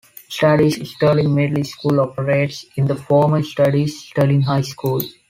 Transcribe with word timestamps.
Standish-Sterling 0.29 1.35
Middle 1.35 1.63
School 1.63 1.99
operates 1.99 2.65
in 2.75 2.87
the 2.87 2.95
former 2.95 3.43
Standish-Sterling 3.43 4.41
High 4.41 4.61
School. 4.63 5.03